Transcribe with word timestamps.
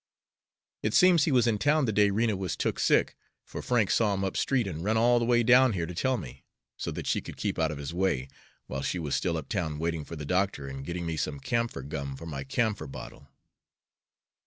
It 0.81 0.95
seems 0.95 1.25
he 1.25 1.31
was 1.31 1.45
in 1.45 1.59
town 1.59 1.85
the 1.85 1.91
day 1.91 2.09
Rena 2.09 2.35
was 2.35 2.55
took 2.55 2.79
sick, 2.79 3.15
for 3.45 3.61
Frank 3.61 3.91
saw 3.91 4.15
him 4.15 4.23
up 4.23 4.35
street 4.35 4.65
and 4.65 4.83
run 4.83 4.97
all 4.97 5.19
the 5.19 5.25
way 5.25 5.43
down 5.43 5.73
here 5.73 5.85
to 5.85 5.93
tell 5.93 6.17
me, 6.17 6.43
so 6.75 6.89
that 6.89 7.05
she 7.05 7.21
could 7.21 7.37
keep 7.37 7.59
out 7.59 7.69
of 7.69 7.77
his 7.77 7.93
way, 7.93 8.27
while 8.65 8.81
she 8.81 8.97
was 8.97 9.13
still 9.13 9.37
up 9.37 9.47
town 9.47 9.77
waiting 9.77 10.03
for 10.03 10.15
the 10.15 10.25
doctor 10.25 10.65
and 10.67 10.85
getting 10.87 11.05
me 11.05 11.17
some 11.17 11.39
camphor 11.39 11.83
gum 11.83 12.15
for 12.17 12.25
my 12.25 12.43
camphor 12.43 12.87
bottle. 12.87 13.27